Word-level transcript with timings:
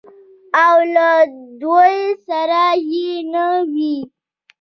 او 0.65 0.75
له 0.95 1.09
دوی 1.61 1.95
سره 2.27 2.63
دې 2.89 3.07
نه 3.33 3.45
وي. 3.73 3.97